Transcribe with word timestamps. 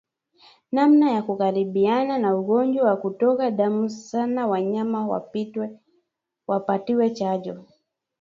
Namna 0.71 1.11
ya 1.11 1.21
kukabiliana 1.21 2.17
na 2.17 2.35
ugonjwa 2.35 2.87
wa 2.89 2.97
kutoka 2.97 3.51
damu 3.51 3.89
sana 3.89 4.47
wanyama 4.47 5.07
wapatiwe 6.47 7.09
chanjo 7.09 7.63